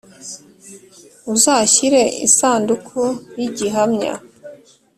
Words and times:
Uzashyire 1.33 2.01
isanduku 2.27 3.01
y 3.37 3.41
igihamya 3.47 4.13